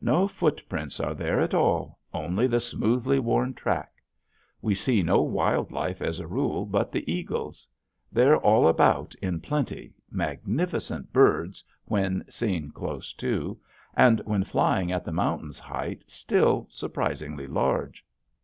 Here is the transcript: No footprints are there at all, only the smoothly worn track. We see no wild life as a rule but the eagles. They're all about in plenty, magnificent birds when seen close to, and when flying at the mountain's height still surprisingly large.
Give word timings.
No 0.00 0.26
footprints 0.26 0.98
are 0.98 1.14
there 1.14 1.38
at 1.40 1.54
all, 1.54 2.00
only 2.12 2.48
the 2.48 2.58
smoothly 2.58 3.20
worn 3.20 3.54
track. 3.54 3.92
We 4.60 4.74
see 4.74 5.04
no 5.04 5.22
wild 5.22 5.70
life 5.70 6.02
as 6.02 6.18
a 6.18 6.26
rule 6.26 6.66
but 6.66 6.90
the 6.90 7.08
eagles. 7.08 7.64
They're 8.10 8.38
all 8.38 8.66
about 8.66 9.14
in 9.22 9.38
plenty, 9.40 9.94
magnificent 10.10 11.12
birds 11.12 11.62
when 11.84 12.24
seen 12.28 12.72
close 12.72 13.12
to, 13.22 13.56
and 13.94 14.18
when 14.24 14.42
flying 14.42 14.90
at 14.90 15.04
the 15.04 15.12
mountain's 15.12 15.60
height 15.60 16.02
still 16.08 16.66
surprisingly 16.68 17.46
large. 17.46 18.04